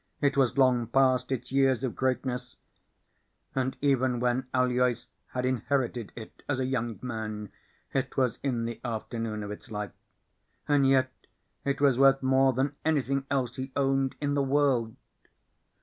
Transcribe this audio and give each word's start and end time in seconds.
It 0.19 0.35
was 0.35 0.57
long 0.57 0.87
past 0.87 1.31
its 1.31 1.51
years 1.51 1.83
of 1.83 1.95
greatness, 1.95 2.57
and 3.53 3.77
even 3.81 4.19
when 4.19 4.47
Aloys 4.51 5.05
had 5.27 5.45
inherited 5.45 6.11
it 6.15 6.41
as 6.49 6.59
a 6.59 6.65
young 6.65 6.97
man 7.03 7.51
it 7.93 8.17
was 8.17 8.39
in 8.41 8.65
the 8.65 8.81
afternoon 8.83 9.43
of 9.43 9.51
its 9.51 9.69
life. 9.69 9.91
And 10.67 10.87
yet 10.87 11.11
it 11.63 11.79
was 11.81 11.99
worth 11.99 12.23
more 12.23 12.51
than 12.51 12.75
anything 12.83 13.27
else 13.29 13.57
he 13.57 13.71
owned 13.75 14.15
in 14.19 14.33
the 14.33 14.41
world. 14.41 14.95